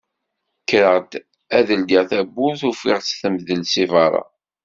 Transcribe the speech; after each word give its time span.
Kkreɣ 0.61 0.95
ad 1.57 1.67
ldiɣ 1.79 2.03
tawwurt 2.09 2.61
ufiɣ-tt 2.69 3.17
temdel 3.21 3.61
si 3.71 3.85
berra. 3.91 4.23